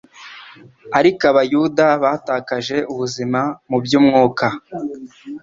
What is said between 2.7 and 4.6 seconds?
ubuzima mu by'umwuka,